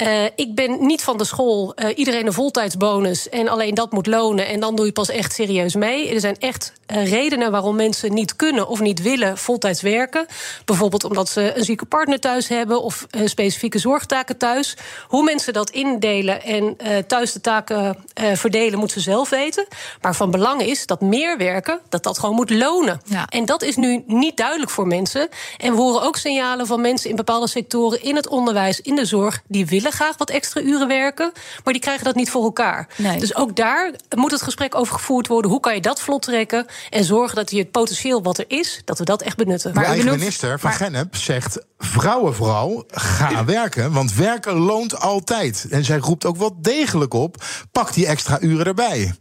Uh, 0.04 0.24
ik 0.36 0.56
ben 0.56 0.86
niet 0.86 1.04
van 1.04 1.18
de 1.18 1.24
school. 1.24 1.74
Uh, 1.76 1.90
iedereen 1.96 2.26
een 2.26 2.34
voltijdsbonus 2.34 3.30
en 3.30 3.48
alleen 3.48 3.74
dat 3.74 3.92
moet 3.92 4.08
lonen. 4.08 4.48
En 4.48 4.60
dan 4.60 4.76
doe 4.76 4.86
je 4.86 4.92
pas 4.92 5.10
echt 5.10 5.34
serieus 5.34 5.76
mee. 5.76 6.14
Er 6.14 6.20
zijn 6.20 6.36
echt 6.40 6.74
uh, 6.88 7.12
redenen 7.12 7.52
waarom 7.52 7.76
mensen 7.76 8.14
niet 8.14 8.36
kunnen 8.36 8.68
of 8.68 8.80
niet 8.80 9.02
willen 9.02 9.38
voltijds 9.38 9.82
werken. 9.82 10.26
Bijvoorbeeld 10.66 11.04
omdat 11.04 11.30
ze 11.30 11.58
een 11.58 11.64
zieke 11.64 11.86
partner 11.86 12.20
thuis 12.20 12.48
hebben 12.48 12.82
of 12.82 13.08
specifieke 13.26 13.78
zorgtaken 13.78 14.38
thuis. 14.38 14.78
Hoe 15.08 15.24
mensen 15.24 15.54
dat 15.54 15.70
indelen 15.70 16.44
en 16.44 16.78
thuis 17.08 17.32
de 17.32 17.42
taken 17.42 17.98
verdelen, 18.34 18.80
moeten 18.80 19.02
ze 19.02 19.10
zelf 19.10 19.30
weten. 19.30 19.68
Maar 20.02 20.16
van 20.16 20.32
belang 20.32 20.62
is 20.62 20.86
dat 20.86 21.02
meer 21.02 21.38
werken, 21.38 21.80
dat 21.90 22.04
dat 22.04 22.20
gewoon 22.20 22.36
moet 22.36 22.50
lonen. 22.50 23.02
Ja. 23.06 23.26
En 23.30 23.46
dat 23.46 23.62
is 23.62 23.76
nu 23.76 24.04
niet 24.08 24.38
duidelijk 24.38 24.72
voor 24.72 24.88
mensen. 24.88 25.28
En 25.58 25.76
we 25.76 25.82
horen 25.82 26.02
ook 26.02 26.18
signalen 26.18 26.68
van 26.68 26.82
mensen 26.82 27.10
in 27.10 27.16
bepaalde 27.16 27.48
sectoren, 27.48 28.04
in 28.04 28.16
het 28.16 28.28
onderwijs, 28.28 28.82
in 28.82 28.96
de 28.96 29.06
zorg, 29.06 29.42
die 29.48 29.66
willen 29.66 29.92
graag 29.94 30.18
wat 30.18 30.30
extra 30.30 30.62
uren 30.62 30.88
werken, 30.88 31.32
maar 31.64 31.74
die 31.74 31.82
krijgen 31.82 32.06
dat 32.06 32.16
niet 32.16 32.30
voor 32.30 32.44
elkaar. 32.44 32.88
Nee. 32.98 33.20
Dus 33.20 33.36
ook 33.36 33.56
daar 33.56 33.94
moet 34.16 34.32
het 34.32 34.42
gesprek 34.42 34.76
over 34.76 34.94
gevoerd 34.94 35.28
worden. 35.28 35.52
Hoe 35.52 35.60
kan 35.60 35.76
je 35.76 35.82
dat 35.82 36.02
vlot 36.02 36.22
trekken 36.22 36.66
en 36.90 37.04
zorgen 37.04 37.36
dat 37.36 37.52
je 37.52 37.58
het 37.58 37.72
potentieel 37.72 38.24
wat 38.24 38.38
er 38.38 38.46
is, 38.48 38.82
dat 38.86 38.98
we 38.98 39.04
dat 39.04 39.22
echt 39.22 39.38
benutten. 39.38 39.74
Maar 39.74 39.84
de 39.84 39.90
eigen 39.90 40.10
minister 40.10 40.60
van 40.60 40.72
Gennep 40.72 41.16
zegt: 41.16 41.66
vrouwen 41.78 42.36
vooral, 42.36 42.84
ga 42.88 43.46
werken, 43.60 43.92
want 43.92 44.14
werken 44.14 44.54
loont 44.54 45.00
altijd. 45.00 45.66
En 45.70 45.84
zij 45.86 45.98
roept 45.98 46.26
ook 46.26 46.38
wel 46.38 46.58
degelijk 46.62 47.14
op: 47.14 47.44
pak 47.72 47.94
die 47.94 48.08
extra 48.08 48.42
uren 48.42 48.66
erbij. 48.66 49.14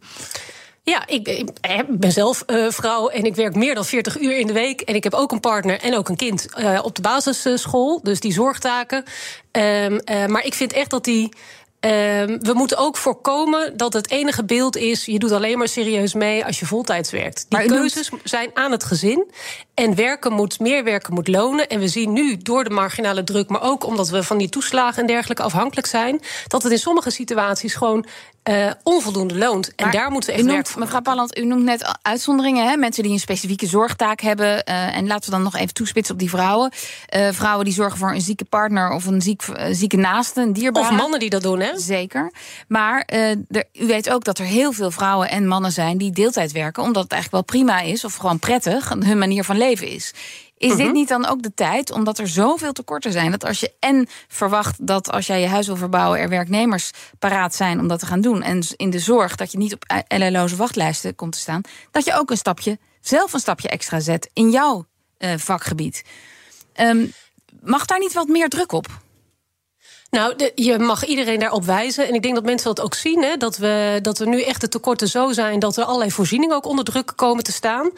Ja, 0.85 1.07
ik, 1.07 1.29
ik, 1.29 1.51
ben 1.89 2.13
zelf 2.13 2.45
uh, 2.47 2.71
vrouw 2.71 3.09
en 3.09 3.25
ik 3.25 3.35
werk 3.35 3.55
meer 3.55 3.75
dan 3.75 3.85
40 3.85 4.21
uur 4.21 4.39
in 4.39 4.47
de 4.47 4.53
week. 4.53 4.81
En 4.81 4.95
ik 4.95 5.05
heb 5.05 5.15
ook 5.15 5.33
een 5.33 5.41
partner 5.41 5.81
en 5.81 5.97
ook 5.97 6.09
een 6.09 6.17
kind 6.17 6.47
uh, 6.59 6.81
op 6.83 6.95
de 6.95 7.03
basisschool. 7.03 8.01
Dus 8.03 8.21
die 8.21 8.33
zorgtaken. 8.33 9.05
Um, 9.53 10.01
uh, 10.11 10.27
maar 10.27 10.45
ik 10.45 10.55
vind 10.55 10.73
echt 10.73 10.91
dat 10.91 11.05
die. 11.05 11.29
Um, 11.81 12.39
we 12.43 12.53
moeten 12.55 12.77
ook 12.77 12.97
voorkomen 12.97 13.77
dat 13.77 13.93
het 13.93 14.11
enige 14.11 14.45
beeld 14.45 14.77
is... 14.77 15.05
je 15.05 15.19
doet 15.19 15.33
alleen 15.33 15.59
maar 15.59 15.69
serieus 15.69 16.15
mee 16.15 16.45
als 16.45 16.61
je 16.61 16.67
voltijds 16.67 17.11
werkt. 17.11 17.47
Die 17.49 17.67
keuzes 17.67 18.11
zijn 18.25 18.51
aan 18.55 18.71
het 18.71 18.85
gezin. 18.85 19.31
En 19.75 19.95
werken 19.95 20.33
moet, 20.33 20.61
meer 20.61 20.85
werken 20.85 21.15
moet 21.15 21.29
lonen. 21.29 21.69
En 21.69 21.81
we 21.81 21.89
zien 21.89 22.13
nu 22.13 22.37
door 22.37 22.65
de 22.65 22.71
marginale 22.71 23.25
druk... 23.25 23.49
maar 23.49 23.63
ook 23.63 23.87
omdat 23.87 24.09
we 24.09 24.23
van 24.23 24.39
die 24.39 24.49
toeslagen 24.49 25.01
en 25.01 25.07
dergelijke 25.07 25.43
afhankelijk 25.43 25.87
zijn... 25.87 26.21
dat 26.47 26.63
het 26.63 26.73
in 26.73 26.79
sommige 26.79 27.11
situaties 27.11 27.75
gewoon 27.75 28.07
uh, 28.49 28.71
onvoldoende 28.83 29.37
loont. 29.37 29.75
En 29.75 29.91
daar 29.91 30.11
moeten 30.11 30.31
we 30.31 30.37
echt 30.37 30.47
noemt, 30.47 30.77
Mevrouw 30.77 31.01
Palland, 31.01 31.39
u 31.39 31.45
noemt 31.45 31.63
net 31.63 31.99
uitzonderingen. 32.03 32.69
Hè? 32.69 32.77
Mensen 32.77 33.03
die 33.03 33.13
een 33.13 33.19
specifieke 33.19 33.67
zorgtaak 33.67 34.21
hebben. 34.21 34.47
Uh, 34.47 34.97
en 34.97 35.07
laten 35.07 35.25
we 35.25 35.31
dan 35.31 35.43
nog 35.43 35.57
even 35.57 35.75
toespitsen 35.75 36.15
op 36.15 36.21
die 36.21 36.31
vrouwen. 36.31 36.73
Uh, 37.17 37.29
vrouwen 37.33 37.65
die 37.65 37.75
zorgen 37.75 37.99
voor 37.99 38.13
een 38.13 38.21
zieke 38.21 38.45
partner 38.45 38.91
of 38.91 39.07
een 39.07 39.23
ziek, 39.23 39.43
zieke 39.71 39.97
naaste, 39.97 40.41
een 40.41 40.53
dierbare. 40.53 40.87
Of 40.87 40.93
mannen 40.97 41.21
die 41.21 41.31
dat 41.31 41.43
doen, 41.43 41.61
hè? 41.61 41.79
Zeker. 41.79 42.33
Maar 42.69 43.03
er, 43.07 43.37
u 43.73 43.87
weet 43.87 44.11
ook 44.11 44.25
dat 44.25 44.39
er 44.39 44.45
heel 44.45 44.73
veel 44.73 44.91
vrouwen 44.91 45.31
en 45.31 45.47
mannen 45.47 45.73
zijn... 45.73 45.99
die 45.99 46.13
deeltijd 46.13 46.53
werken, 46.53 46.83
omdat 46.83 47.03
het 47.03 47.13
eigenlijk 47.13 47.47
wel 47.49 47.61
prima 47.61 47.81
is... 47.81 48.05
of 48.05 48.15
gewoon 48.15 48.39
prettig, 48.39 48.89
hun 48.89 49.19
manier 49.19 49.45
van 49.45 49.57
leven 49.57 49.89
is. 49.89 50.15
Is 50.63 50.77
dit 50.77 50.87
mhm. 50.87 50.93
niet 50.93 51.09
dan 51.09 51.27
ook 51.27 51.43
de 51.43 51.55
tijd, 51.55 51.91
omdat 51.93 52.19
er 52.19 52.29
zoveel 52.29 52.73
tekorten 52.73 53.13
zijn, 53.13 53.31
dat 53.31 53.45
als 53.45 53.61
je 53.61 53.73
en 53.81 54.09
verwacht 54.29 54.87
dat 54.87 55.11
als 55.11 55.27
jij 55.27 55.41
je 55.41 55.47
huis 55.47 55.67
wil 55.67 55.77
verbouwen, 55.77 56.21
er 56.21 56.29
werknemers 56.29 56.91
paraat 57.19 57.55
zijn 57.55 57.81
om 57.81 57.89
dat 57.89 57.99
te 57.99 58.07
gaan 58.07 58.21
doen, 58.21 58.43
en 58.43 58.63
in 58.77 58.91
de 58.91 58.99
zorg 58.99 59.37
dat 59.37 59.53
je 59.53 59.59
niet 59.59 59.75
op 59.75 60.03
LLO'ze 60.09 60.57
wachtlijsten 60.57 61.15
komt 61.15 61.33
te 61.33 61.39
staan, 61.39 61.61
dat 61.91 62.05
je 62.05 62.15
ook 62.15 62.31
een 62.31 62.37
stapje, 62.37 62.79
zelf 63.01 63.33
een 63.33 63.41
stapje 63.41 63.69
extra 63.69 64.01
zet 64.01 64.31
in 64.33 64.51
jouw 64.51 64.87
uh, 65.19 65.31
vakgebied. 65.37 66.05
Um, 66.77 67.13
mag 67.61 67.85
daar 67.85 67.99
niet 67.99 68.13
wat 68.13 68.29
meer 68.29 68.49
druk 68.49 68.73
op? 68.73 68.87
Nou, 70.11 70.37
de, 70.37 70.53
je 70.55 70.79
mag 70.79 71.05
iedereen 71.05 71.39
daarop 71.39 71.65
wijzen. 71.65 72.09
En 72.09 72.15
ik 72.15 72.23
denk 72.23 72.35
dat 72.35 72.45
mensen 72.45 72.75
dat 72.75 72.85
ook 72.85 72.95
zien. 72.95 73.23
Hè, 73.23 73.37
dat, 73.37 73.57
we, 73.57 73.99
dat 74.03 74.19
we 74.19 74.27
nu 74.27 74.43
echt 74.43 74.61
de 74.61 74.69
tekorten 74.69 75.09
zo 75.09 75.33
zijn 75.33 75.59
dat 75.59 75.77
er 75.77 75.85
allerlei 75.85 76.11
voorzieningen 76.11 76.57
ook 76.57 76.67
onder 76.67 76.85
druk 76.85 77.13
komen 77.17 77.45
te 77.45 77.53
staan. 77.53 77.91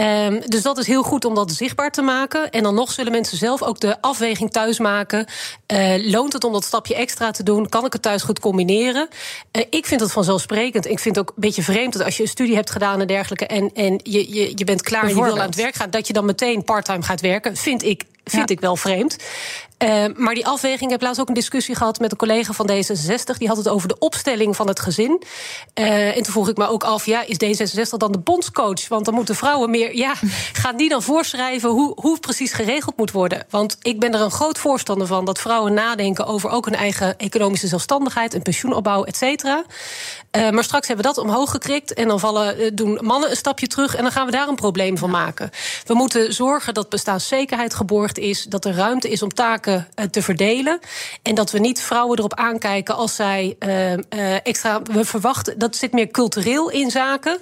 Um, 0.00 0.40
dus 0.46 0.62
dat 0.62 0.78
is 0.78 0.86
heel 0.86 1.02
goed 1.02 1.24
om 1.24 1.34
dat 1.34 1.52
zichtbaar 1.52 1.90
te 1.90 2.02
maken. 2.02 2.50
En 2.50 2.62
dan 2.62 2.74
nog 2.74 2.92
zullen 2.92 3.12
mensen 3.12 3.38
zelf 3.38 3.62
ook 3.62 3.80
de 3.80 4.00
afweging 4.00 4.50
thuis 4.52 4.78
maken. 4.78 5.26
Uh, 5.72 6.10
loont 6.10 6.32
het 6.32 6.44
om 6.44 6.52
dat 6.52 6.64
stapje 6.64 6.94
extra 6.94 7.30
te 7.30 7.42
doen? 7.42 7.68
Kan 7.68 7.84
ik 7.84 7.92
het 7.92 8.02
thuis 8.02 8.22
goed 8.22 8.40
combineren? 8.40 9.08
Uh, 9.52 9.62
ik 9.70 9.86
vind 9.86 10.00
het 10.00 10.12
vanzelfsprekend. 10.12 10.86
Ik 10.86 10.98
vind 10.98 11.16
het 11.16 11.28
ook 11.28 11.34
een 11.34 11.40
beetje 11.40 11.62
vreemd 11.62 11.92
dat 11.92 12.04
als 12.04 12.16
je 12.16 12.22
een 12.22 12.28
studie 12.28 12.54
hebt 12.54 12.70
gedaan 12.70 13.00
en 13.00 13.06
dergelijke. 13.06 13.46
en, 13.46 13.70
en 13.74 14.00
je, 14.02 14.34
je, 14.34 14.52
je 14.54 14.64
bent 14.64 14.82
klaar 14.82 15.02
en 15.02 15.08
je 15.08 15.14
wil 15.14 15.38
aan 15.38 15.46
het 15.46 15.54
werk 15.54 15.74
gaan. 15.74 15.90
dat 15.90 16.06
je 16.06 16.12
dan 16.12 16.24
meteen 16.24 16.64
parttime 16.64 17.02
gaat 17.02 17.20
werken. 17.20 17.56
Vind 17.56 17.82
ik 17.82 18.04
vind 18.24 18.50
ik 18.50 18.60
wel 18.60 18.76
vreemd. 18.76 19.16
Uh, 19.84 20.04
maar 20.16 20.34
die 20.34 20.46
afweging, 20.46 20.82
ik 20.82 20.90
heb 20.90 21.02
laatst 21.02 21.20
ook 21.20 21.28
een 21.28 21.34
discussie 21.34 21.74
gehad 21.74 21.98
met 21.98 22.10
een 22.10 22.16
collega 22.16 22.52
van 22.52 22.70
D66. 22.70 23.36
Die 23.38 23.48
had 23.48 23.56
het 23.56 23.68
over 23.68 23.88
de 23.88 23.98
opstelling 23.98 24.56
van 24.56 24.68
het 24.68 24.80
gezin. 24.80 25.22
Uh, 25.74 26.16
en 26.16 26.22
toen 26.22 26.32
vroeg 26.32 26.48
ik 26.48 26.56
me 26.56 26.66
ook 26.66 26.84
af, 26.84 27.06
ja, 27.06 27.24
is 27.26 27.36
D66 27.44 27.96
dan 27.96 28.12
de 28.12 28.18
bondscoach? 28.18 28.88
Want 28.88 29.04
dan 29.04 29.14
moeten 29.14 29.34
vrouwen 29.34 29.70
meer. 29.70 29.96
Ja, 29.96 30.14
gaan 30.62 30.76
die 30.76 30.88
dan 30.88 31.02
voorschrijven 31.02 31.70
hoe, 31.70 31.92
hoe 32.00 32.12
het 32.12 32.20
precies 32.20 32.52
geregeld 32.52 32.96
moet 32.96 33.10
worden? 33.10 33.46
Want 33.50 33.76
ik 33.82 34.00
ben 34.00 34.14
er 34.14 34.20
een 34.20 34.30
groot 34.30 34.58
voorstander 34.58 35.06
van 35.06 35.24
dat 35.24 35.40
vrouwen 35.40 35.74
nadenken 35.74 36.26
over 36.26 36.50
ook 36.50 36.64
hun 36.64 36.74
eigen 36.74 37.18
economische 37.18 37.66
zelfstandigheid, 37.66 38.34
een 38.34 38.42
pensioenopbouw, 38.42 39.04
et 39.04 39.16
cetera. 39.16 39.64
Uh, 40.36 40.50
maar 40.50 40.64
straks 40.64 40.86
hebben 40.86 41.06
we 41.06 41.12
dat 41.14 41.24
omhoog 41.24 41.50
gekrikt. 41.50 41.94
En 41.94 42.08
dan 42.08 42.20
vallen, 42.20 42.76
doen 42.76 42.98
mannen 43.02 43.30
een 43.30 43.36
stapje 43.36 43.66
terug. 43.66 43.94
En 43.94 44.02
dan 44.02 44.12
gaan 44.12 44.26
we 44.26 44.32
daar 44.32 44.48
een 44.48 44.54
probleem 44.54 44.98
van 44.98 45.10
maken. 45.10 45.50
We 45.86 45.94
moeten 45.94 46.34
zorgen 46.34 46.74
dat 46.74 46.88
bestaanszekerheid 46.88 47.74
geborgd 47.74 48.18
is 48.18 48.42
dat 48.42 48.64
er 48.64 48.74
ruimte 48.74 49.10
is 49.10 49.22
om 49.22 49.34
taken 49.34 49.73
uh, 49.74 50.06
te 50.10 50.22
verdelen. 50.22 50.78
En 51.22 51.34
dat 51.34 51.50
we 51.50 51.58
niet 51.58 51.80
vrouwen 51.80 52.18
erop 52.18 52.34
aankijken 52.34 52.96
als 52.96 53.14
zij 53.14 53.56
uh, 53.58 53.92
uh, 53.92 53.98
extra. 54.42 54.82
We 54.82 55.04
verwachten 55.04 55.58
dat 55.58 55.76
zit 55.76 55.92
meer 55.92 56.08
cultureel 56.08 56.70
in 56.70 56.90
zaken. 56.90 57.38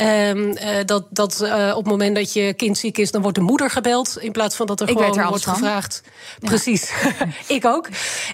Um, 0.00 0.38
uh, 0.38 0.56
dat 0.86 1.04
dat 1.10 1.40
uh, 1.42 1.68
op 1.70 1.82
het 1.82 1.92
moment 1.92 2.16
dat 2.16 2.32
je 2.32 2.54
kind 2.54 2.78
ziek 2.78 2.98
is, 2.98 3.10
dan 3.10 3.22
wordt 3.22 3.36
de 3.36 3.42
moeder 3.42 3.70
gebeld. 3.70 4.16
In 4.20 4.32
plaats 4.32 4.56
van 4.56 4.66
dat 4.66 4.80
er 4.80 4.88
ik 4.88 4.98
gewoon 4.98 5.18
er 5.18 5.28
wordt 5.28 5.44
van. 5.44 5.54
gevraagd. 5.54 6.02
Ja. 6.04 6.48
Precies. 6.48 6.92
ik 7.46 7.64
ook. 7.64 7.88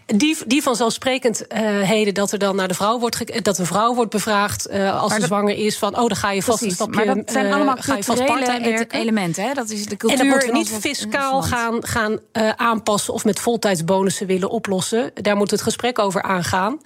Die, 0.07 0.37
die 0.47 0.63
vanzelfsprekendheden 0.63 2.07
uh, 2.07 2.15
dat 2.15 2.33
er 2.33 2.39
dan 2.39 2.57
naar 2.57 2.69
de 2.69 2.75
vrouw 2.75 2.99
wordt 2.99 3.45
dat 3.45 3.57
de 3.57 3.65
vrouw 3.65 3.95
wordt 3.95 4.11
bevraagd 4.11 4.71
als 4.71 5.15
ze 5.15 5.21
zwanger 5.21 5.57
is. 5.57 5.79
Van 5.79 5.99
oh, 5.99 6.07
dan 6.07 6.17
ga 6.17 6.31
je 6.31 6.43
vast 6.43 6.59
Precies. 6.59 6.79
een 6.79 6.85
stapje. 6.85 7.05
Maar 7.05 7.15
dat 7.15 7.31
zijn 7.31 7.53
allemaal 7.53 7.77
ga 7.79 7.97
je 7.97 8.05
vast 8.05 8.25
part 8.25 8.93
elementen. 8.93 9.45
Hè? 9.45 9.55
Dat 9.55 9.71
is 9.71 9.87
de 9.87 9.97
cultuur. 9.97 10.19
En 10.19 10.25
dan 10.25 10.27
moeten 10.27 10.53
we 10.53 10.59
niet 10.59 10.71
fiscaal 10.81 11.43
gaan, 11.43 11.87
gaan 11.87 12.19
aanpassen 12.57 13.15
of 13.15 13.25
met 13.25 13.41
voltijdsbonussen 13.41 14.27
willen 14.27 14.51
oplossen. 14.51 15.11
Daar 15.15 15.37
moet 15.37 15.51
het 15.51 15.63
gesprek 15.63 15.99
over 15.99 16.23
aangaan. 16.23 16.79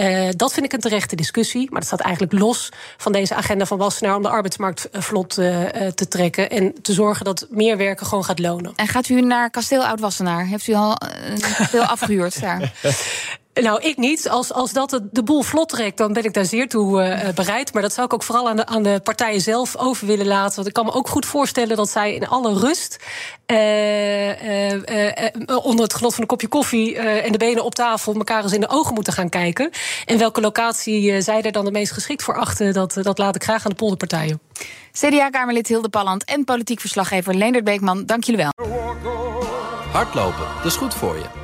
Uh, 0.00 0.28
dat 0.36 0.52
vind 0.52 0.66
ik 0.66 0.72
een 0.72 0.80
terechte 0.80 1.16
discussie. 1.16 1.66
Maar 1.70 1.80
dat 1.80 1.88
staat 1.88 2.00
eigenlijk 2.00 2.32
los 2.32 2.68
van 2.96 3.12
deze 3.12 3.34
agenda 3.34 3.66
van 3.66 3.78
Wassenaar... 3.78 4.16
om 4.16 4.22
de 4.22 4.28
arbeidsmarkt 4.28 4.88
vlot 4.92 5.38
uh, 5.38 5.66
te 5.94 6.08
trekken... 6.08 6.50
en 6.50 6.82
te 6.82 6.92
zorgen 6.92 7.24
dat 7.24 7.46
meer 7.50 7.76
werken 7.76 8.06
gewoon 8.06 8.24
gaat 8.24 8.38
lonen. 8.38 8.72
En 8.76 8.88
gaat 8.88 9.08
u 9.08 9.20
naar 9.20 9.50
Kasteel 9.50 9.84
Oud-Wassenaar? 9.84 10.46
Heeft 10.46 10.66
u 10.66 10.74
al 10.74 10.96
een 11.24 11.40
kasteel 11.40 11.82
afgehuurd 11.96 12.40
daar? 12.40 12.72
Nou, 13.62 13.82
ik 13.82 13.96
niet. 13.96 14.28
Als, 14.28 14.52
als 14.52 14.72
dat 14.72 15.00
de 15.10 15.22
boel 15.22 15.42
vlot 15.42 15.68
trekt, 15.68 15.96
dan 15.96 16.12
ben 16.12 16.24
ik 16.24 16.34
daar 16.34 16.44
zeer 16.44 16.68
toe 16.68 17.02
uh, 17.02 17.28
bereid. 17.34 17.72
Maar 17.72 17.82
dat 17.82 17.92
zou 17.92 18.06
ik 18.06 18.12
ook 18.12 18.22
vooral 18.22 18.48
aan 18.48 18.56
de, 18.56 18.66
aan 18.66 18.82
de 18.82 19.00
partijen 19.02 19.40
zelf 19.40 19.76
over 19.76 20.06
willen 20.06 20.26
laten. 20.26 20.54
Want 20.54 20.66
ik 20.66 20.72
kan 20.72 20.84
me 20.84 20.92
ook 20.92 21.08
goed 21.08 21.26
voorstellen 21.26 21.76
dat 21.76 21.90
zij 21.90 22.14
in 22.14 22.28
alle 22.28 22.58
rust... 22.58 22.96
Uh, 23.46 24.28
uh, 24.28 25.64
onder 25.64 25.84
het 25.84 25.94
genot 25.94 26.12
van 26.12 26.22
een 26.22 26.28
kopje 26.28 26.48
koffie 26.48 26.98
en 26.98 27.32
de 27.32 27.38
benen 27.38 27.64
op 27.64 27.74
tafel... 27.74 28.14
elkaar 28.14 28.42
eens 28.42 28.52
in 28.52 28.60
de 28.60 28.68
ogen 28.68 28.94
moeten 28.94 29.12
gaan 29.12 29.28
kijken. 29.28 29.70
En 30.04 30.18
welke 30.18 30.40
locatie 30.40 31.20
zij 31.20 31.42
er 31.42 31.52
dan 31.52 31.64
de 31.64 31.70
meest 31.70 31.92
geschikt 31.92 32.22
voor 32.22 32.38
achten... 32.38 32.72
dat, 32.72 32.98
dat 33.02 33.18
laat 33.18 33.34
ik 33.34 33.42
graag 33.42 33.64
aan 33.64 33.70
de 33.70 33.76
polderpartijen. 33.76 34.40
CDA-Kamerlid 34.92 35.68
Hilde 35.68 35.88
Palland 35.88 36.24
en 36.24 36.44
politiek 36.44 36.80
verslaggever 36.80 37.34
Leendert 37.34 37.64
Beekman, 37.64 38.06
dank 38.06 38.24
jullie 38.24 38.40
wel. 38.40 38.66
Hardlopen, 39.92 40.46
dat 40.56 40.66
is 40.66 40.76
goed 40.76 40.94
voor 40.94 41.14
je. 41.14 41.43